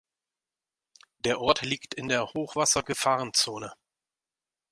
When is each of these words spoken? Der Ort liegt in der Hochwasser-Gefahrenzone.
Der 1.19 1.39
Ort 1.41 1.61
liegt 1.61 1.93
in 1.93 2.07
der 2.07 2.25
Hochwasser-Gefahrenzone. 2.33 3.71